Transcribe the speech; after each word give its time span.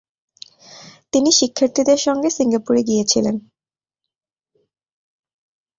তিনি 1.13 1.29
শিক্ষার্থীদের 1.39 1.97
সঙ্গে 1.97 2.29
সিঙ্গাপুরে 2.29 2.81
গিয়েছিলেন। 2.83 3.35